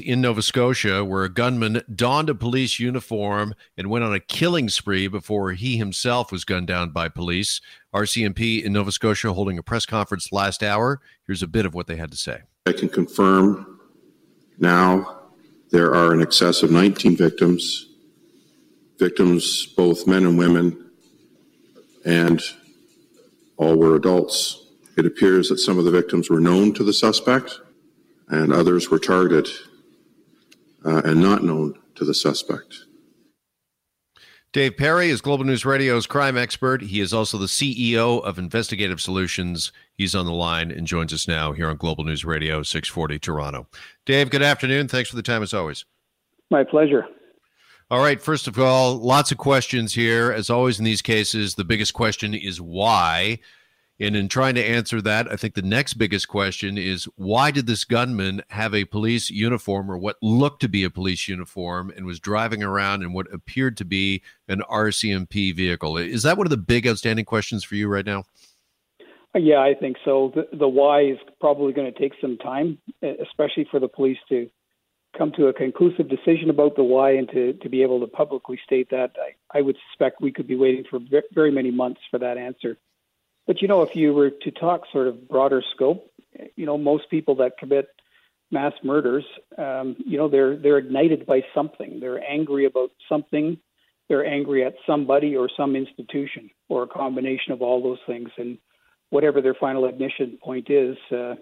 in 0.00 0.20
Nova 0.20 0.42
Scotia, 0.42 1.04
where 1.04 1.24
a 1.24 1.28
gunman 1.28 1.82
donned 1.94 2.30
a 2.30 2.34
police 2.34 2.78
uniform 2.78 3.54
and 3.76 3.90
went 3.90 4.04
on 4.04 4.14
a 4.14 4.20
killing 4.20 4.68
spree 4.68 5.06
before 5.06 5.52
he 5.52 5.76
himself 5.76 6.32
was 6.32 6.44
gunned 6.44 6.66
down 6.66 6.90
by 6.90 7.08
police. 7.08 7.60
RCMP 7.94 8.62
in 8.62 8.72
Nova 8.72 8.92
Scotia 8.92 9.32
holding 9.32 9.58
a 9.58 9.62
press 9.62 9.84
conference 9.84 10.32
last 10.32 10.62
hour. 10.62 11.00
Here's 11.26 11.42
a 11.42 11.46
bit 11.46 11.66
of 11.66 11.74
what 11.74 11.86
they 11.86 11.96
had 11.96 12.10
to 12.10 12.16
say. 12.16 12.42
I 12.66 12.72
can 12.72 12.88
confirm 12.88 13.80
now 14.58 15.20
there 15.70 15.94
are 15.94 16.14
in 16.14 16.22
excess 16.22 16.62
of 16.62 16.70
19 16.70 17.16
victims, 17.16 17.88
victims, 18.98 19.66
both 19.66 20.06
men 20.06 20.24
and 20.24 20.38
women, 20.38 20.90
and 22.04 22.40
all 23.56 23.76
were 23.76 23.94
adults. 23.94 24.58
It 24.96 25.06
appears 25.06 25.48
that 25.48 25.58
some 25.58 25.78
of 25.78 25.84
the 25.84 25.90
victims 25.90 26.30
were 26.30 26.40
known 26.40 26.72
to 26.74 26.84
the 26.84 26.92
suspect 26.92 27.60
and 28.28 28.52
others 28.52 28.90
were 28.90 28.98
targeted 28.98 29.48
uh, 30.84 31.02
and 31.04 31.20
not 31.20 31.42
known 31.42 31.78
to 31.94 32.04
the 32.04 32.14
suspect. 32.14 32.84
Dave 34.52 34.76
Perry 34.76 35.08
is 35.08 35.22
Global 35.22 35.46
News 35.46 35.64
Radio's 35.64 36.06
crime 36.06 36.36
expert. 36.36 36.82
He 36.82 37.00
is 37.00 37.14
also 37.14 37.38
the 37.38 37.46
CEO 37.46 38.22
of 38.22 38.38
Investigative 38.38 39.00
Solutions. 39.00 39.72
He's 39.94 40.14
on 40.14 40.26
the 40.26 40.32
line 40.32 40.70
and 40.70 40.86
joins 40.86 41.14
us 41.14 41.26
now 41.26 41.52
here 41.52 41.70
on 41.70 41.76
Global 41.78 42.04
News 42.04 42.22
Radio 42.22 42.62
640 42.62 43.18
Toronto. 43.18 43.66
Dave, 44.04 44.28
good 44.28 44.42
afternoon. 44.42 44.88
Thanks 44.88 45.08
for 45.08 45.16
the 45.16 45.22
time 45.22 45.42
as 45.42 45.54
always. 45.54 45.86
My 46.50 46.64
pleasure. 46.64 47.06
All 47.90 48.02
right. 48.02 48.20
First 48.20 48.46
of 48.46 48.58
all, 48.58 48.96
lots 48.96 49.32
of 49.32 49.38
questions 49.38 49.94
here. 49.94 50.30
As 50.32 50.50
always 50.50 50.78
in 50.78 50.84
these 50.84 51.00
cases, 51.00 51.54
the 51.54 51.64
biggest 51.64 51.94
question 51.94 52.34
is 52.34 52.60
why. 52.60 53.38
And 54.00 54.16
in 54.16 54.28
trying 54.28 54.54
to 54.56 54.64
answer 54.64 55.00
that, 55.02 55.30
I 55.30 55.36
think 55.36 55.54
the 55.54 55.62
next 55.62 55.94
biggest 55.94 56.26
question 56.26 56.76
is 56.76 57.04
why 57.16 57.50
did 57.50 57.66
this 57.66 57.84
gunman 57.84 58.42
have 58.50 58.74
a 58.74 58.84
police 58.84 59.30
uniform 59.30 59.90
or 59.90 59.98
what 59.98 60.16
looked 60.22 60.60
to 60.62 60.68
be 60.68 60.82
a 60.82 60.90
police 60.90 61.28
uniform 61.28 61.92
and 61.94 62.04
was 62.04 62.18
driving 62.18 62.62
around 62.62 63.02
in 63.02 63.12
what 63.12 63.32
appeared 63.32 63.76
to 63.76 63.84
be 63.84 64.22
an 64.48 64.62
RCMP 64.68 65.54
vehicle? 65.54 65.96
Is 65.96 66.22
that 66.24 66.36
one 66.36 66.46
of 66.46 66.50
the 66.50 66.56
big 66.56 66.86
outstanding 66.86 67.24
questions 67.24 67.62
for 67.62 67.76
you 67.76 67.88
right 67.88 68.06
now? 68.06 68.24
Yeah, 69.34 69.60
I 69.60 69.74
think 69.74 69.96
so. 70.04 70.32
The, 70.34 70.56
the 70.56 70.68
why 70.68 71.02
is 71.02 71.18
probably 71.40 71.72
going 71.72 71.90
to 71.92 71.98
take 71.98 72.12
some 72.20 72.36
time, 72.38 72.78
especially 73.02 73.66
for 73.70 73.80
the 73.80 73.88
police 73.88 74.18
to 74.28 74.50
come 75.16 75.32
to 75.36 75.46
a 75.46 75.52
conclusive 75.52 76.08
decision 76.08 76.50
about 76.50 76.76
the 76.76 76.82
why 76.82 77.12
and 77.12 77.28
to, 77.30 77.52
to 77.54 77.68
be 77.68 77.82
able 77.82 78.00
to 78.00 78.06
publicly 78.06 78.58
state 78.64 78.88
that. 78.90 79.12
I, 79.18 79.58
I 79.58 79.62
would 79.62 79.76
suspect 79.90 80.20
we 80.20 80.32
could 80.32 80.46
be 80.46 80.56
waiting 80.56 80.84
for 80.88 81.00
very 81.32 81.50
many 81.50 81.70
months 81.70 82.00
for 82.10 82.18
that 82.18 82.38
answer. 82.38 82.78
But 83.46 83.60
you 83.60 83.68
know, 83.68 83.82
if 83.82 83.96
you 83.96 84.12
were 84.12 84.30
to 84.30 84.50
talk 84.50 84.82
sort 84.92 85.08
of 85.08 85.28
broader 85.28 85.62
scope, 85.74 86.10
you 86.56 86.66
know, 86.66 86.78
most 86.78 87.10
people 87.10 87.36
that 87.36 87.58
commit 87.58 87.88
mass 88.50 88.72
murders, 88.84 89.24
um, 89.58 89.96
you 90.04 90.16
know, 90.18 90.28
they're 90.28 90.56
they're 90.56 90.78
ignited 90.78 91.26
by 91.26 91.42
something. 91.54 92.00
They're 92.00 92.22
angry 92.22 92.66
about 92.66 92.90
something. 93.08 93.58
They're 94.08 94.26
angry 94.26 94.64
at 94.64 94.74
somebody 94.86 95.36
or 95.36 95.48
some 95.56 95.74
institution 95.74 96.50
or 96.68 96.82
a 96.82 96.86
combination 96.86 97.52
of 97.52 97.62
all 97.62 97.82
those 97.82 98.00
things. 98.06 98.30
And 98.36 98.58
whatever 99.10 99.40
their 99.40 99.54
final 99.54 99.86
ignition 99.86 100.38
point 100.42 100.68
is, 100.70 100.96
uh, 101.10 101.36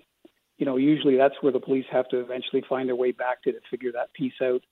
you 0.59 0.67
know, 0.67 0.77
usually 0.77 1.17
that's 1.17 1.35
where 1.41 1.53
the 1.53 1.61
police 1.61 1.87
have 1.91 2.09
to 2.09 2.21
eventually 2.21 2.63
find 2.69 2.89
their 2.89 2.97
way 2.97 3.13
back 3.13 3.43
to 3.43 3.53
to 3.53 3.61
figure 3.71 3.93
that 3.93 4.13
piece 4.13 4.35
out. 4.43 4.63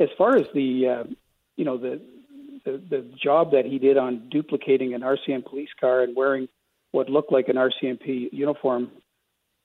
As 0.00 0.08
far 0.16 0.36
as 0.36 0.46
the, 0.54 0.88
uh, 0.88 1.04
you 1.56 1.64
know, 1.64 1.76
the, 1.76 2.00
the 2.64 2.82
the 2.90 3.10
job 3.22 3.52
that 3.52 3.66
he 3.66 3.78
did 3.78 3.96
on 3.96 4.28
duplicating 4.30 4.94
an 4.94 5.02
RCM 5.02 5.44
police 5.44 5.70
car 5.80 6.02
and 6.02 6.16
wearing 6.16 6.48
what 6.92 7.08
looked 7.08 7.32
like 7.32 7.48
an 7.48 7.56
RCMP 7.56 8.28
uniform, 8.32 8.90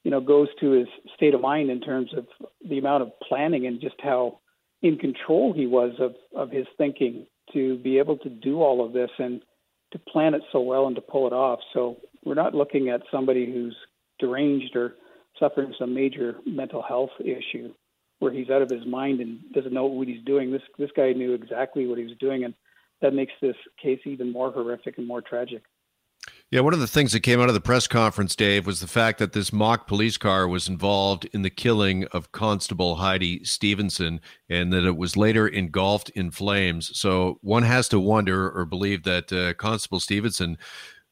you 0.04 0.12
know, 0.12 0.22
goes 0.22 0.48
to 0.60 0.72
his 0.72 0.88
state 1.16 1.34
of 1.34 1.42
mind 1.42 1.70
in 1.70 1.80
terms 1.80 2.12
of 2.16 2.28
the 2.68 2.78
amount 2.78 3.04
of 3.04 3.12
planning 3.28 3.66
and 3.66 3.80
just 3.80 3.96
how 4.00 4.40
in 4.82 4.98
control 4.98 5.54
he 5.54 5.66
was 5.66 5.94
of, 6.00 6.16
of 6.36 6.52
his 6.52 6.68
thinking 6.78 7.26
to 7.54 7.78
be 7.78 7.98
able 7.98 8.18
to 8.18 8.30
do 8.30 8.62
all 8.62 8.86
of 8.86 8.94
this 8.94 9.10
and 9.18 9.42
to 9.92 10.00
plan 10.00 10.34
it 10.34 10.42
so 10.52 10.60
well 10.60 10.88
and 10.88 10.96
to 10.96 11.02
pull 11.02 11.28
it 11.28 11.34
off. 11.34 11.60
So 11.74 11.98
we're 12.26 12.34
not 12.34 12.54
looking 12.54 12.90
at 12.90 13.02
somebody 13.12 13.46
who's 13.46 13.76
deranged 14.20 14.76
or 14.76 14.96
suffering 15.40 15.74
some 15.80 15.94
major 15.94 16.36
mental 16.46 16.82
health 16.82 17.12
issue 17.20 17.74
where 18.20 18.32
he's 18.32 18.50
out 18.50 18.62
of 18.62 18.70
his 18.70 18.86
mind 18.86 19.20
and 19.20 19.40
doesn't 19.54 19.74
know 19.74 19.86
what 19.86 20.08
he's 20.08 20.24
doing. 20.26 20.52
This 20.52 20.62
this 20.78 20.92
guy 20.96 21.14
knew 21.14 21.34
exactly 21.34 21.88
what 21.88 21.98
he 21.98 22.06
was 22.06 22.18
doing 22.20 22.44
and 22.44 22.54
that 23.02 23.14
makes 23.14 23.34
this 23.42 23.56
case 23.82 24.00
even 24.06 24.32
more 24.32 24.52
horrific 24.52 24.98
and 24.98 25.08
more 25.08 25.22
tragic. 25.22 25.64
Yeah, 26.54 26.60
one 26.60 26.76
of 26.76 26.80
the 26.80 26.86
things 26.86 27.14
that 27.14 27.22
came 27.22 27.42
out 27.42 27.48
of 27.48 27.56
the 27.56 27.60
press 27.60 27.88
conference, 27.88 28.36
Dave, 28.36 28.68
was 28.68 28.80
the 28.80 28.86
fact 28.86 29.18
that 29.18 29.34
this 29.34 29.52
mock 29.52 29.88
police 29.88 30.18
car 30.18 30.48
was 30.48 30.70
involved 30.70 31.26
in 31.34 31.42
the 31.42 31.50
killing 31.50 32.06
of 32.12 32.32
Constable 32.32 32.98
Heidi 32.98 33.44
Stevenson 33.44 34.22
and 34.48 34.72
that 34.72 34.86
it 34.86 34.96
was 34.96 35.18
later 35.18 35.48
engulfed 35.48 36.12
in 36.12 36.30
flames. 36.30 36.96
So 36.96 37.40
one 37.42 37.64
has 37.64 37.90
to 37.90 38.00
wonder 38.00 38.52
or 38.52 38.66
believe 38.66 39.02
that 39.02 39.34
uh, 39.34 39.56
Constable 39.56 40.00
Stevenson 40.00 40.60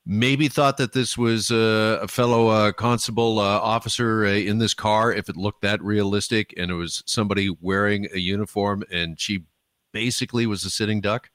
maybe 0.06 0.48
thought 0.48 0.78
that 0.78 0.94
this 0.94 1.18
was 1.18 1.50
uh, 1.50 1.98
a 2.04 2.08
fellow 2.08 2.50
uh, 2.50 2.72
constable 2.72 3.40
uh, 3.40 3.58
officer 3.62 4.24
uh, 4.28 4.34
in 4.34 4.60
this 4.60 4.76
car 4.76 5.12
if 5.12 5.28
it 5.28 5.36
looked 5.36 5.64
that 5.64 5.82
realistic 5.82 6.54
and 6.56 6.70
it 6.70 6.76
was 6.76 7.02
somebody 7.08 7.50
wearing 7.62 8.08
a 8.14 8.20
uniform 8.20 8.84
and 8.92 9.20
she 9.20 9.46
basically 9.92 10.46
was 10.46 10.66
a 10.66 10.70
sitting 10.70 11.02
duck. 11.02 11.32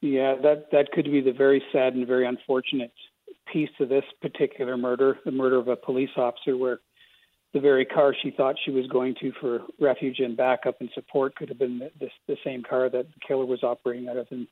Yeah, 0.00 0.34
that 0.42 0.70
that 0.72 0.92
could 0.92 1.04
be 1.04 1.20
the 1.20 1.32
very 1.32 1.62
sad 1.72 1.94
and 1.94 2.06
very 2.06 2.26
unfortunate 2.26 2.92
piece 3.52 3.68
to 3.78 3.86
this 3.86 4.04
particular 4.22 4.76
murder, 4.76 5.18
the 5.24 5.30
murder 5.30 5.56
of 5.56 5.68
a 5.68 5.76
police 5.76 6.10
officer, 6.16 6.56
where 6.56 6.80
the 7.52 7.60
very 7.60 7.84
car 7.84 8.14
she 8.22 8.30
thought 8.30 8.56
she 8.64 8.70
was 8.70 8.86
going 8.86 9.14
to 9.20 9.32
for 9.40 9.60
refuge 9.80 10.20
and 10.20 10.36
backup 10.36 10.80
and 10.80 10.88
support 10.94 11.34
could 11.34 11.48
have 11.48 11.58
been 11.58 11.78
the, 11.78 11.90
the, 11.98 12.08
the 12.28 12.36
same 12.44 12.62
car 12.62 12.88
that 12.88 13.06
the 13.06 13.20
killer 13.26 13.44
was 13.44 13.62
operating 13.62 14.08
out 14.08 14.16
of. 14.16 14.26
And 14.30 14.46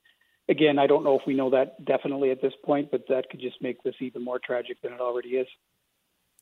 again, 0.48 0.78
I 0.78 0.86
don't 0.86 1.04
know 1.04 1.19
if 1.19 1.22
we 1.26 1.34
know 1.34 1.50
that 1.50 1.84
definitely 1.84 2.30
at 2.30 2.42
this 2.42 2.54
point, 2.65 2.91
but 2.91 3.04
that 3.09 3.30
could 3.30 3.41
just 3.41 3.62
make 3.62 3.82
this 3.82 3.94
even 4.00 4.25
more 4.25 4.41
tragic 4.44 4.82
than 4.82 4.92
it 4.92 5.00
already 5.00 5.30
is. 5.30 5.47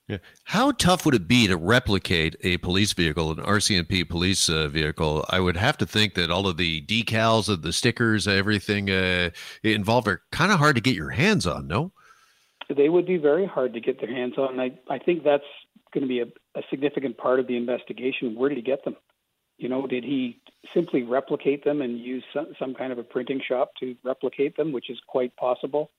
Yeah. 0.09 0.19
How 0.45 0.71
tough 0.71 1.05
would 1.05 1.17
it 1.17 1.27
be 1.27 1.49
to 1.49 1.57
replicate 1.57 2.37
a 2.43 2.59
police 2.59 2.93
vehicle, 2.93 3.33
an 3.33 3.39
RCMP 3.39 4.09
police 4.09 4.49
uh, 4.49 4.69
vehicle? 4.69 5.25
I 5.29 5.41
would 5.41 5.57
have 5.57 5.77
to 5.79 5.87
think 5.87 6.15
that 6.15 6.31
all 6.31 6.47
of 6.47 6.59
the 6.59 6.83
decals, 6.83 7.49
of 7.49 7.63
the 7.63 7.73
stickers, 7.73 8.29
everything 8.29 8.89
uh, 8.89 9.31
involved 9.65 10.07
are 10.07 10.23
kind 10.31 10.53
of 10.53 10.61
hard 10.61 10.77
to 10.77 10.83
get 10.83 10.95
your 10.95 11.11
hands 11.11 11.45
on. 11.45 11.67
No, 11.67 11.91
they 12.75 12.89
would 12.89 13.07
be 13.07 13.17
very 13.17 13.47
hard 13.47 13.75
to 13.75 13.81
get 13.81 14.01
their 14.01 14.13
hands 14.13 14.35
on. 14.39 14.61
I 14.61 14.79
I 14.89 14.99
think 14.99 15.25
that's 15.25 15.45
going 15.93 16.03
to 16.03 16.09
be 16.09 16.21
a, 16.21 16.27
a 16.59 16.63
significant 16.71 17.17
part 17.17 17.41
of 17.41 17.49
the 17.49 17.57
investigation. 17.57 18.37
Where 18.37 18.49
did 18.49 18.59
he 18.59 18.63
get 18.63 18.85
them? 18.85 18.97
You 19.59 19.69
know, 19.69 19.87
did 19.87 20.05
he 20.05 20.41
simply 20.75 21.03
replicate 21.03 21.65
them 21.65 21.81
and 21.81 21.99
use 21.99 22.23
some, 22.35 22.49
some 22.59 22.75
kind 22.75 22.93
of 22.93 22.99
a 22.99 23.03
printing 23.03 23.41
shop 23.47 23.71
to 23.81 23.97
replicate 24.05 24.57
them, 24.57 24.71
which 24.73 24.91
is 24.91 24.99
quite 25.07 25.35
possible? 25.37 25.91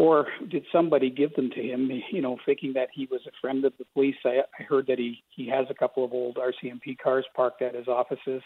Or 0.00 0.28
did 0.48 0.64
somebody 0.72 1.10
give 1.10 1.34
them 1.34 1.50
to 1.50 1.60
him? 1.60 1.90
You 2.10 2.22
know, 2.22 2.38
thinking 2.46 2.72
that 2.72 2.88
he 2.90 3.06
was 3.10 3.20
a 3.26 3.32
friend 3.38 3.66
of 3.66 3.74
the 3.78 3.84
police. 3.92 4.16
I, 4.24 4.40
I 4.58 4.62
heard 4.62 4.86
that 4.86 4.98
he 4.98 5.22
he 5.28 5.46
has 5.48 5.66
a 5.68 5.74
couple 5.74 6.02
of 6.02 6.14
old 6.14 6.36
RCMP 6.36 6.96
cars 6.96 7.26
parked 7.36 7.60
at 7.60 7.74
his 7.74 7.86
offices. 7.86 8.42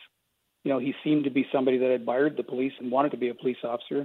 You 0.65 0.73
know, 0.73 0.81
he 0.81 0.95
seemed 1.05 1.23
to 1.25 1.31
be 1.31 1.47
somebody 1.53 1.79
that 1.79 1.91
admired 1.91 2.37
the 2.37 2.43
police 2.43 2.73
and 2.81 2.91
wanted 2.91 3.13
to 3.13 3.19
be 3.19 3.29
a 3.29 3.35
police 3.35 3.63
officer. 3.63 4.05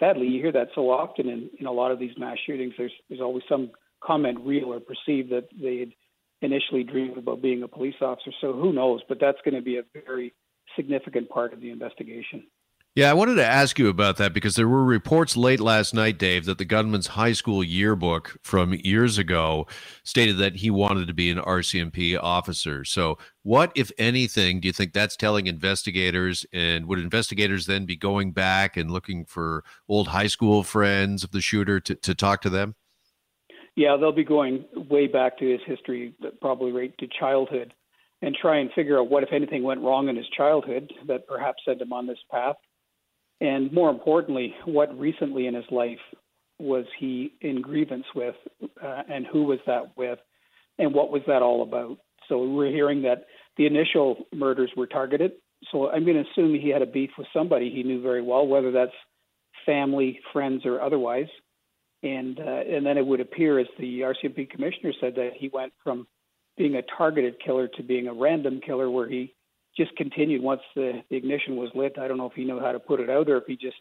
sadly, 0.00 0.26
you 0.26 0.42
hear 0.42 0.50
that 0.52 0.70
so 0.74 0.90
often 0.90 1.28
in, 1.28 1.50
in 1.60 1.66
a 1.66 1.72
lot 1.72 1.92
of 1.92 2.00
these 2.00 2.18
mass 2.18 2.38
shootings. 2.44 2.74
There's 2.76 2.96
there's 3.08 3.20
always 3.20 3.44
some 3.48 3.70
comment, 4.02 4.38
real 4.40 4.72
or 4.72 4.80
perceived, 4.80 5.30
that 5.30 5.46
they 5.62 5.78
had 5.78 5.92
initially 6.42 6.82
dreamed 6.82 7.16
about 7.16 7.42
being 7.42 7.62
a 7.62 7.68
police 7.68 8.00
officer. 8.00 8.32
So 8.40 8.52
who 8.52 8.72
knows? 8.72 9.02
But 9.08 9.20
that's 9.20 9.38
going 9.44 9.54
to 9.54 9.62
be 9.62 9.76
a 9.76 9.84
very 10.04 10.34
significant 10.74 11.28
part 11.28 11.52
of 11.52 11.60
the 11.60 11.70
investigation. 11.70 12.42
Yeah, 12.96 13.10
I 13.10 13.12
wanted 13.12 13.34
to 13.34 13.44
ask 13.44 13.78
you 13.78 13.90
about 13.90 14.16
that 14.16 14.32
because 14.32 14.56
there 14.56 14.66
were 14.66 14.82
reports 14.82 15.36
late 15.36 15.60
last 15.60 15.92
night, 15.92 16.16
Dave, 16.16 16.46
that 16.46 16.56
the 16.56 16.64
gunman's 16.64 17.08
high 17.08 17.34
school 17.34 17.62
yearbook 17.62 18.38
from 18.40 18.72
years 18.72 19.18
ago 19.18 19.66
stated 20.02 20.38
that 20.38 20.56
he 20.56 20.70
wanted 20.70 21.06
to 21.06 21.12
be 21.12 21.30
an 21.30 21.36
RCMP 21.36 22.18
officer. 22.18 22.86
So, 22.86 23.18
what, 23.42 23.70
if 23.74 23.92
anything, 23.98 24.60
do 24.60 24.68
you 24.68 24.72
think 24.72 24.94
that's 24.94 25.14
telling 25.14 25.46
investigators? 25.46 26.46
And 26.54 26.86
would 26.86 26.98
investigators 26.98 27.66
then 27.66 27.84
be 27.84 27.96
going 27.96 28.32
back 28.32 28.78
and 28.78 28.90
looking 28.90 29.26
for 29.26 29.62
old 29.90 30.08
high 30.08 30.28
school 30.28 30.62
friends 30.62 31.22
of 31.22 31.32
the 31.32 31.42
shooter 31.42 31.78
to, 31.80 31.96
to 31.96 32.14
talk 32.14 32.40
to 32.40 32.50
them? 32.50 32.76
Yeah, 33.74 33.98
they'll 33.98 34.10
be 34.10 34.24
going 34.24 34.64
way 34.88 35.06
back 35.06 35.36
to 35.40 35.46
his 35.46 35.60
history, 35.66 36.14
probably 36.40 36.72
right 36.72 36.96
to 36.96 37.06
childhood, 37.20 37.74
and 38.22 38.34
try 38.34 38.56
and 38.56 38.72
figure 38.72 38.98
out 38.98 39.10
what, 39.10 39.22
if 39.22 39.34
anything, 39.34 39.64
went 39.64 39.82
wrong 39.82 40.08
in 40.08 40.16
his 40.16 40.28
childhood 40.34 40.90
that 41.08 41.28
perhaps 41.28 41.62
sent 41.66 41.82
him 41.82 41.92
on 41.92 42.06
this 42.06 42.16
path 42.30 42.56
and 43.40 43.72
more 43.72 43.90
importantly, 43.90 44.54
what 44.64 44.98
recently 44.98 45.46
in 45.46 45.54
his 45.54 45.64
life 45.70 45.98
was 46.58 46.86
he 46.98 47.34
in 47.40 47.60
grievance 47.60 48.06
with, 48.14 48.34
uh, 48.82 49.02
and 49.08 49.26
who 49.26 49.44
was 49.44 49.58
that 49.66 49.96
with, 49.96 50.18
and 50.78 50.94
what 50.94 51.10
was 51.10 51.22
that 51.26 51.42
all 51.42 51.62
about? 51.62 51.98
So 52.28 52.44
we're 52.44 52.70
hearing 52.70 53.02
that 53.02 53.26
the 53.56 53.66
initial 53.66 54.26
murders 54.34 54.70
were 54.76 54.86
targeted. 54.86 55.32
So 55.70 55.90
I'm 55.90 56.04
going 56.04 56.22
to 56.22 56.30
assume 56.30 56.54
he 56.54 56.70
had 56.70 56.82
a 56.82 56.86
beef 56.86 57.10
with 57.18 57.26
somebody 57.32 57.70
he 57.70 57.82
knew 57.82 58.02
very 58.02 58.22
well, 58.22 58.46
whether 58.46 58.72
that's 58.72 58.92
family, 59.64 60.20
friends, 60.32 60.64
or 60.64 60.80
otherwise. 60.80 61.28
And 62.02 62.38
uh, 62.38 62.42
and 62.42 62.84
then 62.84 62.98
it 62.98 63.06
would 63.06 63.20
appear, 63.20 63.58
as 63.58 63.66
the 63.78 64.00
RCMP 64.00 64.50
commissioner 64.50 64.92
said, 65.00 65.14
that 65.16 65.30
he 65.36 65.48
went 65.48 65.72
from 65.82 66.06
being 66.56 66.76
a 66.76 66.82
targeted 66.96 67.36
killer 67.44 67.68
to 67.68 67.82
being 67.82 68.06
a 68.06 68.12
random 68.12 68.60
killer 68.64 68.90
where 68.90 69.08
he 69.08 69.34
just 69.76 69.94
continued 69.96 70.42
once 70.42 70.62
the, 70.74 71.02
the 71.10 71.16
ignition 71.16 71.56
was 71.56 71.70
lit. 71.74 71.98
I 71.98 72.08
don't 72.08 72.16
know 72.16 72.26
if 72.26 72.34
he 72.34 72.44
knew 72.44 72.60
how 72.60 72.72
to 72.72 72.78
put 72.78 73.00
it 73.00 73.10
out 73.10 73.28
or 73.28 73.38
if 73.38 73.46
he 73.46 73.56
just 73.56 73.76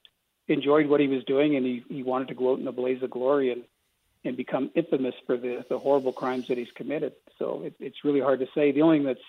enjoyed 0.47 0.87
what 0.87 0.99
he 0.99 1.07
was 1.07 1.23
doing 1.23 1.55
and 1.55 1.65
he, 1.65 1.83
he 1.89 2.03
wanted 2.03 2.27
to 2.27 2.35
go 2.35 2.51
out 2.51 2.59
in 2.59 2.67
a 2.67 2.71
blaze 2.71 3.01
of 3.01 3.09
glory 3.09 3.51
and, 3.51 3.63
and 4.23 4.35
become 4.35 4.71
infamous 4.75 5.15
for 5.25 5.37
the, 5.37 5.65
the 5.69 5.79
horrible 5.79 6.11
crimes 6.11 6.47
that 6.47 6.57
he's 6.57 6.71
committed. 6.75 7.13
So 7.39 7.63
it, 7.63 7.75
it's 7.79 8.03
really 8.03 8.19
hard 8.19 8.39
to 8.41 8.47
say. 8.53 8.71
The 8.71 8.81
only 8.81 8.97
thing 8.97 9.07
that's 9.07 9.19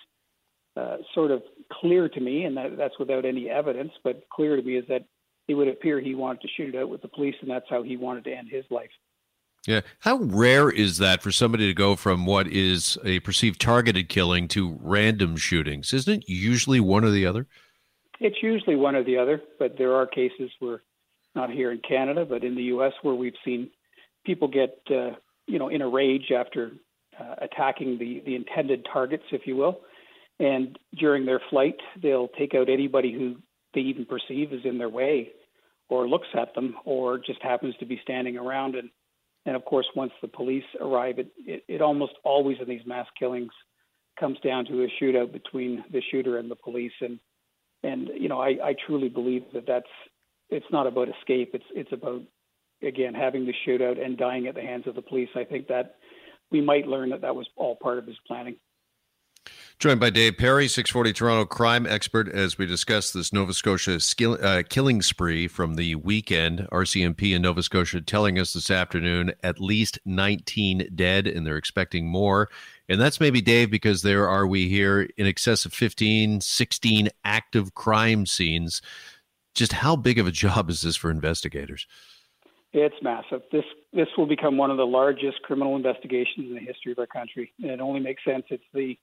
uh, 0.75 0.97
sort 1.13 1.31
of 1.31 1.43
clear 1.71 2.09
to 2.09 2.19
me, 2.19 2.43
and 2.43 2.57
that, 2.57 2.77
that's 2.77 2.99
without 2.99 3.25
any 3.25 3.49
evidence, 3.49 3.93
but 4.03 4.27
clear 4.29 4.55
to 4.55 4.61
me 4.61 4.75
is 4.75 4.85
that 4.89 5.05
it 5.47 5.55
would 5.55 5.67
appear 5.67 5.99
he 5.99 6.13
wanted 6.13 6.41
to 6.41 6.47
shoot 6.49 6.75
it 6.75 6.77
out 6.77 6.89
with 6.89 7.01
the 7.01 7.07
police, 7.07 7.35
and 7.41 7.49
that's 7.49 7.69
how 7.69 7.81
he 7.81 7.97
wanted 7.97 8.25
to 8.25 8.33
end 8.33 8.49
his 8.49 8.65
life. 8.69 8.91
Yeah. 9.67 9.81
How 9.99 10.17
rare 10.17 10.69
is 10.69 10.97
that 10.99 11.21
for 11.21 11.29
somebody 11.29 11.67
to 11.67 11.73
go 11.73 11.97
from 11.97 12.25
what 12.25 12.47
is 12.47 12.97
a 13.03 13.19
perceived 13.19 13.59
targeted 13.59 14.07
killing 14.07 14.47
to 14.49 14.79
random 14.81 15.35
shootings? 15.35 15.93
Isn't 15.93 16.23
it 16.23 16.29
usually 16.29 16.79
one 16.79 17.03
or 17.03 17.11
the 17.11 17.25
other? 17.25 17.47
It's 18.21 18.37
usually 18.41 18.77
one 18.77 18.95
or 18.95 19.03
the 19.03 19.17
other, 19.17 19.41
but 19.59 19.77
there 19.77 19.93
are 19.93 20.07
cases 20.07 20.49
where, 20.59 20.83
not 21.35 21.51
here 21.51 21.73
in 21.73 21.81
Canada, 21.87 22.25
but 22.25 22.45
in 22.45 22.55
the 22.55 22.63
U.S., 22.63 22.93
where 23.01 23.13
we've 23.13 23.35
seen 23.43 23.69
people 24.25 24.47
get, 24.47 24.79
uh, 24.89 25.11
you 25.47 25.59
know, 25.59 25.67
in 25.67 25.81
a 25.81 25.87
rage 25.87 26.31
after 26.31 26.71
uh, 27.19 27.35
attacking 27.39 27.99
the, 27.99 28.23
the 28.25 28.35
intended 28.35 28.87
targets, 28.91 29.25
if 29.33 29.41
you 29.45 29.57
will. 29.57 29.81
And 30.39 30.79
during 30.97 31.25
their 31.25 31.41
flight, 31.49 31.75
they'll 32.01 32.29
take 32.29 32.55
out 32.55 32.69
anybody 32.69 33.11
who 33.11 33.35
they 33.73 33.81
even 33.81 34.05
perceive 34.05 34.53
is 34.53 34.61
in 34.63 34.77
their 34.77 34.89
way 34.89 35.31
or 35.89 36.07
looks 36.07 36.27
at 36.39 36.55
them 36.55 36.75
or 36.85 37.17
just 37.17 37.41
happens 37.41 37.75
to 37.79 37.85
be 37.85 37.99
standing 38.01 38.37
around. 38.37 38.75
And, 38.75 38.89
and 39.47 39.55
of 39.55 39.63
course, 39.63 39.87
once 39.95 40.11
the 40.21 40.27
police 40.27 40.65
arrive, 40.81 41.19
it, 41.19 41.31
it, 41.37 41.63
it 41.69 41.81
almost 41.81 42.13
always 42.25 42.57
in 42.61 42.67
these 42.67 42.85
mass 42.85 43.07
killings 43.17 43.53
comes 44.19 44.37
down 44.41 44.65
to 44.65 44.83
a 44.83 44.87
shootout 45.01 45.31
between 45.31 45.85
the 45.89 46.01
shooter 46.11 46.37
and 46.37 46.51
the 46.51 46.55
police. 46.55 46.91
And, 46.99 47.17
and 47.81 48.09
you 48.19 48.27
know, 48.27 48.41
I, 48.41 48.57
I 48.61 48.75
truly 48.85 49.07
believe 49.07 49.43
that 49.53 49.65
that's, 49.65 49.87
it's 50.49 50.65
not 50.69 50.85
about 50.85 51.07
escape. 51.07 51.51
It's, 51.53 51.65
it's 51.73 51.93
about, 51.93 52.23
again, 52.83 53.13
having 53.13 53.45
the 53.45 53.53
shootout 53.65 54.03
and 54.03 54.17
dying 54.17 54.47
at 54.47 54.55
the 54.55 54.61
hands 54.61 54.85
of 54.85 54.95
the 54.95 55.01
police. 55.01 55.29
I 55.33 55.45
think 55.45 55.67
that 55.69 55.95
we 56.51 56.59
might 56.59 56.85
learn 56.85 57.09
that 57.11 57.21
that 57.21 57.35
was 57.35 57.47
all 57.55 57.77
part 57.77 57.99
of 57.99 58.05
his 58.05 58.17
planning. 58.27 58.57
Joined 59.79 59.99
by 59.99 60.09
Dave 60.09 60.39
Perry, 60.39 60.67
640 60.67 61.13
Toronto 61.13 61.45
crime 61.45 61.85
expert, 61.85 62.27
as 62.29 62.57
we 62.57 62.65
discuss 62.65 63.11
this 63.11 63.31
Nova 63.31 63.53
Scotia 63.53 63.99
skill, 63.99 64.35
uh, 64.41 64.63
killing 64.67 65.03
spree 65.03 65.47
from 65.47 65.75
the 65.75 65.93
weekend. 65.93 66.67
RCMP 66.71 67.35
in 67.35 67.43
Nova 67.43 67.61
Scotia 67.61 68.01
telling 68.01 68.39
us 68.39 68.53
this 68.53 68.71
afternoon 68.71 69.33
at 69.43 69.61
least 69.61 69.99
19 70.03 70.89
dead, 70.95 71.27
and 71.27 71.45
they're 71.45 71.57
expecting 71.57 72.07
more. 72.07 72.49
And 72.89 72.99
that's 72.99 73.19
maybe, 73.19 73.39
Dave, 73.39 73.69
because 73.69 74.01
there 74.01 74.27
are 74.27 74.47
we 74.47 74.67
here 74.67 75.09
in 75.15 75.27
excess 75.27 75.63
of 75.63 75.73
15, 75.73 76.41
16 76.41 77.09
active 77.23 77.75
crime 77.75 78.25
scenes. 78.25 78.81
Just 79.53 79.73
how 79.73 79.95
big 79.95 80.17
of 80.17 80.25
a 80.25 80.31
job 80.47 80.71
is 80.71 80.81
this 80.81 80.95
for 80.95 81.11
investigators? 81.11 81.85
It's 82.73 82.95
massive. 83.03 83.43
This 83.51 83.63
this 83.93 84.07
will 84.17 84.25
become 84.25 84.57
one 84.57 84.71
of 84.71 84.77
the 84.77 84.87
largest 84.87 85.41
criminal 85.43 85.75
investigations 85.75 86.49
in 86.49 86.55
the 86.55 86.61
history 86.61 86.91
of 86.91 86.97
our 86.97 87.07
country, 87.07 87.53
and 87.61 87.69
it 87.69 87.79
only 87.79 87.99
makes 87.99 88.23
sense. 88.23 88.45
It's 88.49 88.63
the 88.73 88.97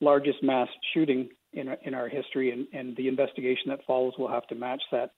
largest 0.00 0.42
mass 0.42 0.68
shooting 0.94 1.28
in 1.52 1.74
in 1.84 1.94
our 1.94 2.08
history, 2.08 2.50
and, 2.50 2.66
and 2.72 2.96
the 2.96 3.08
investigation 3.08 3.68
that 3.68 3.80
follows 3.86 4.14
will 4.18 4.28
have 4.28 4.46
to 4.48 4.54
match 4.54 4.82
that. 4.92 5.10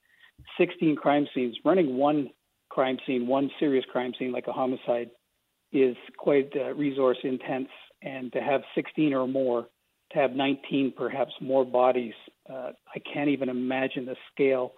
16 0.57 0.95
crime 0.95 1.27
scenes. 1.33 1.55
Running 1.63 1.95
one 1.95 2.29
crime 2.69 2.97
scene, 3.05 3.27
one 3.27 3.51
serious 3.59 3.85
crime 3.91 4.13
scene 4.17 4.31
like 4.31 4.47
a 4.47 4.51
homicide, 4.51 5.11
is 5.71 5.95
quite 6.17 6.51
uh, 6.55 6.73
resource 6.73 7.17
intense, 7.23 7.69
and 8.01 8.31
to 8.33 8.41
have 8.41 8.61
16 8.75 9.13
or 9.13 9.27
more, 9.27 9.67
to 10.11 10.19
have 10.19 10.31
19 10.31 10.93
perhaps 10.95 11.33
more 11.41 11.65
bodies, 11.65 12.13
uh, 12.49 12.71
I 12.93 12.99
can't 13.11 13.29
even 13.29 13.49
imagine 13.49 14.05
the 14.05 14.15
scale 14.31 14.73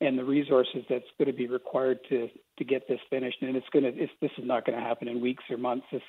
and 0.00 0.18
the 0.18 0.24
resources 0.24 0.84
that's 0.88 1.04
going 1.18 1.30
to 1.30 1.36
be 1.36 1.46
required 1.46 1.98
to 2.08 2.28
to 2.58 2.64
get 2.64 2.86
this 2.88 3.00
finished. 3.10 3.38
And 3.40 3.56
it's 3.56 3.66
going 3.72 3.84
to 3.84 4.02
it's, 4.02 4.12
this 4.20 4.30
is 4.38 4.44
not 4.46 4.66
going 4.66 4.78
to 4.78 4.84
happen 4.84 5.08
in 5.08 5.20
weeks 5.20 5.44
or 5.50 5.56
months. 5.56 5.86
This 5.92 6.02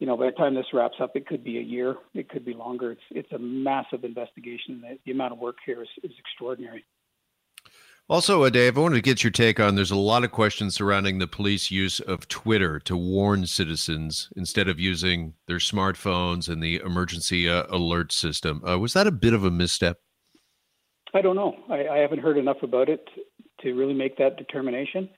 you 0.00 0.06
know, 0.06 0.16
by 0.16 0.26
the 0.26 0.32
time 0.32 0.54
this 0.54 0.66
wraps 0.72 0.96
up, 1.00 1.14
it 1.14 1.26
could 1.26 1.44
be 1.44 1.58
a 1.58 1.62
year, 1.62 1.94
it 2.14 2.28
could 2.30 2.44
be 2.44 2.54
longer. 2.54 2.92
It's 2.92 3.02
it's 3.10 3.32
a 3.32 3.38
massive 3.38 4.02
investigation. 4.02 4.80
The, 4.80 4.98
the 5.04 5.12
amount 5.12 5.34
of 5.34 5.38
work 5.38 5.58
here 5.64 5.82
is, 5.82 5.88
is 6.02 6.12
extraordinary. 6.18 6.84
Also, 8.08 8.48
Dave, 8.50 8.76
I 8.76 8.80
wanted 8.80 8.96
to 8.96 9.02
get 9.02 9.22
your 9.22 9.30
take 9.30 9.60
on. 9.60 9.76
There's 9.76 9.92
a 9.92 9.96
lot 9.96 10.24
of 10.24 10.32
questions 10.32 10.74
surrounding 10.74 11.18
the 11.18 11.28
police 11.28 11.70
use 11.70 12.00
of 12.00 12.26
Twitter 12.26 12.80
to 12.80 12.96
warn 12.96 13.46
citizens 13.46 14.32
instead 14.34 14.66
of 14.66 14.80
using 14.80 15.34
their 15.46 15.58
smartphones 15.58 16.48
and 16.48 16.60
the 16.60 16.76
emergency 16.84 17.48
uh, 17.48 17.66
alert 17.68 18.10
system. 18.10 18.64
Uh, 18.68 18.78
was 18.80 18.94
that 18.94 19.06
a 19.06 19.12
bit 19.12 19.32
of 19.32 19.44
a 19.44 19.50
misstep? 19.50 19.98
I 21.14 21.20
don't 21.20 21.36
know. 21.36 21.54
I, 21.68 21.86
I 21.86 21.98
haven't 21.98 22.20
heard 22.20 22.38
enough 22.38 22.62
about 22.62 22.88
it 22.88 23.06
to 23.60 23.74
really 23.74 23.94
make 23.94 24.16
that 24.16 24.36
determination. 24.36 25.08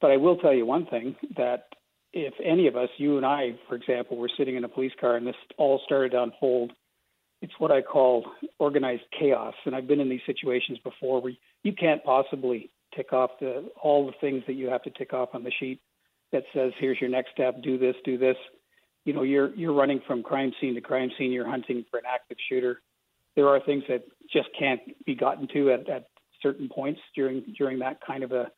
But 0.00 0.10
I 0.10 0.16
will 0.16 0.36
tell 0.36 0.52
you 0.52 0.66
one 0.66 0.86
thing 0.86 1.14
that 1.36 1.66
if 2.14 2.34
any 2.42 2.68
of 2.68 2.76
us, 2.76 2.88
you 2.96 3.16
and 3.16 3.26
I, 3.26 3.58
for 3.68 3.74
example, 3.74 4.16
were 4.16 4.30
sitting 4.38 4.54
in 4.54 4.62
a 4.62 4.68
police 4.68 4.92
car 5.00 5.16
and 5.16 5.26
this 5.26 5.34
all 5.58 5.80
started 5.84 6.12
to 6.12 6.22
unfold, 6.22 6.72
it's 7.42 7.52
what 7.58 7.72
I 7.72 7.82
call 7.82 8.24
organized 8.58 9.02
chaos. 9.18 9.54
And 9.66 9.74
I've 9.74 9.88
been 9.88 10.00
in 10.00 10.08
these 10.08 10.20
situations 10.24 10.78
before 10.84 11.20
where 11.20 11.32
you 11.64 11.72
can't 11.72 12.02
possibly 12.04 12.70
tick 12.94 13.12
off 13.12 13.32
the 13.40 13.68
all 13.82 14.06
the 14.06 14.12
things 14.20 14.44
that 14.46 14.54
you 14.54 14.68
have 14.68 14.82
to 14.82 14.90
tick 14.90 15.12
off 15.12 15.30
on 15.34 15.42
the 15.42 15.50
sheet 15.58 15.80
that 16.30 16.44
says, 16.54 16.72
"Here's 16.78 17.00
your 17.00 17.10
next 17.10 17.32
step. 17.32 17.60
Do 17.62 17.76
this. 17.78 17.96
Do 18.04 18.16
this." 18.16 18.36
You 19.04 19.12
know, 19.12 19.22
you're 19.22 19.52
you're 19.54 19.74
running 19.74 20.00
from 20.06 20.22
crime 20.22 20.52
scene 20.60 20.74
to 20.74 20.80
crime 20.80 21.10
scene. 21.18 21.32
You're 21.32 21.48
hunting 21.48 21.84
for 21.90 21.98
an 21.98 22.04
active 22.06 22.38
shooter. 22.48 22.80
There 23.34 23.48
are 23.48 23.58
things 23.60 23.82
that 23.88 24.04
just 24.32 24.48
can't 24.56 24.80
be 25.04 25.16
gotten 25.16 25.48
to 25.48 25.72
at, 25.72 25.88
at 25.88 26.08
certain 26.40 26.68
points 26.68 27.00
during 27.16 27.42
during 27.58 27.80
that 27.80 27.98
kind 28.06 28.22
of 28.22 28.30
a 28.30 28.52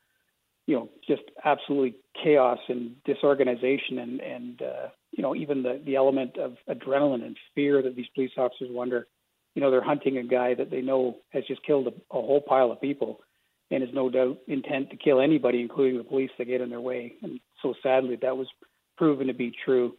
you 0.67 0.75
know, 0.75 0.89
just 1.07 1.23
absolutely 1.45 1.95
chaos 2.23 2.59
and 2.69 2.97
disorganization 3.05 3.99
and, 3.99 4.21
and 4.21 4.63
uh, 4.63 4.89
you 5.13 5.23
know, 5.23 5.35
even 5.35 5.63
the, 5.63 5.81
the 5.85 5.97
element 5.97 6.37
of 6.39 6.57
adrenaline 6.69 7.25
and 7.25 7.37
fear 7.55 7.83
that 7.83 7.97
these 7.97 8.07
police 8.15 8.33
officers 8.37 8.69
wonder, 8.71 9.07
you 9.55 9.63
know, 9.63 9.71
they're 9.71 9.83
hunting 9.83 10.19
a 10.19 10.25
guy 10.25 10.55
that 10.55 10.71
they 10.71 10.83
know 10.83 11.19
has 11.31 11.45
just 11.47 11.65
killed 11.65 11.87
a, 11.87 11.91
a 11.91 12.21
whole 12.21 12.41
pile 12.41 12.71
of 12.73 12.81
people 12.81 13.21
and 13.71 13.83
is 13.83 13.89
no 13.93 14.11
doubt 14.11 14.39
intent 14.49 14.91
to 14.91 14.97
kill 14.97 15.21
anybody, 15.21 15.61
including 15.61 15.99
the 15.99 16.05
police 16.05 16.31
that 16.39 16.47
get 16.47 16.61
in 16.61 16.71
their 16.71 16.81
way. 16.81 17.15
And 17.23 17.41
so 17.63 17.75
sadly, 17.83 18.19
that 18.23 18.37
was 18.37 18.49
proven 18.97 19.29
to 19.29 19.35
be 19.35 19.53
true. 19.65 19.95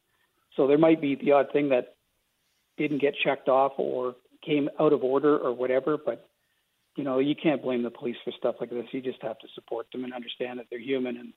So 0.56 0.68
there 0.68 0.78
might 0.78 1.02
be 1.02 1.16
the 1.16 1.32
odd 1.32 1.48
thing 1.52 1.70
that 1.70 1.96
didn't 2.78 3.02
get 3.02 3.16
checked 3.24 3.50
off 3.50 3.74
or 3.78 4.16
came 4.46 4.70
out 4.80 4.94
of 4.94 5.04
order 5.04 5.38
or 5.38 5.54
whatever, 5.54 5.98
but 5.98 6.28
you 6.98 7.04
know, 7.04 7.20
you 7.20 7.36
can't 7.36 7.62
blame 7.62 7.84
the 7.84 7.92
police 7.92 8.18
for 8.26 8.32
stuff 8.38 8.56
like 8.60 8.72
this. 8.72 8.86
You 8.92 9.02
just 9.02 9.22
have 9.22 9.38
to 9.40 9.48
support 9.54 9.88
them 9.92 10.04
and 10.04 10.14
understand 10.14 10.60
that 10.60 10.66
they're 10.70 10.80
human 10.80 11.18
and 11.18 11.32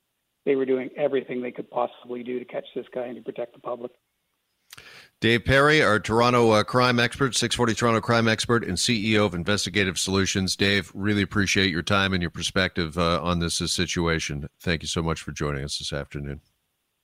they 0.47 0.57
were 0.57 0.65
doing 0.65 0.89
everything 0.97 1.43
they 1.43 1.51
could 1.51 1.71
possibly 1.71 2.23
do 2.23 2.39
to 2.39 2.45
catch 2.47 2.65
this 2.75 2.87
guy 2.95 3.07
and 3.07 3.17
to 3.17 3.23
protect 3.23 3.53
the 3.53 3.61
public. 3.61 3.93
Dave 5.21 5.45
Perry, 5.45 5.83
our 5.83 6.01
Toronto 6.01 6.51
uh, 6.53 6.65
crime 6.65 6.99
expert, 6.99 7.35
640 7.35 7.75
Toronto 7.75 8.01
crime 8.01 8.27
expert, 8.27 8.65
and 8.65 8.79
CEO 8.79 9.27
of 9.27 9.35
Investigative 9.35 9.99
Solutions. 9.99 10.57
Dave, 10.57 10.91
really 10.95 11.21
appreciate 11.21 11.71
your 11.71 11.83
time 11.83 12.15
and 12.15 12.23
your 12.23 12.31
perspective 12.31 12.97
uh, 12.97 13.21
on 13.23 13.39
this, 13.41 13.59
this 13.59 13.75
situation. 13.75 14.49
Thank 14.63 14.81
you 14.81 14.89
so 14.89 15.03
much 15.03 15.21
for 15.21 15.33
joining 15.33 15.63
us 15.63 15.79
this 15.79 15.93
afternoon. 15.93 16.41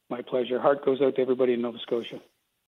My 0.08 0.22
pleasure. 0.22 0.58
Heart 0.58 0.86
goes 0.86 1.02
out 1.02 1.16
to 1.16 1.20
everybody 1.20 1.52
in 1.52 1.60
Nova 1.60 1.78
Scotia. 1.80 2.20